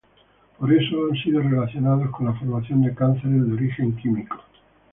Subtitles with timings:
[0.57, 4.41] Por eso, han sido relacionados con la formación de cánceres de origen químico.